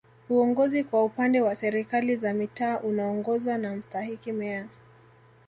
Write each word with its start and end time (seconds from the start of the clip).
Uongozi 0.29 0.83
kwa 0.83 1.03
upande 1.03 1.41
wa 1.41 1.55
Serikali 1.55 2.15
za 2.15 2.33
Mitaa 2.33 2.79
unaongozwa 2.79 3.57
na 3.57 3.75
Mstahiki 3.75 4.31
Meya 4.31 4.67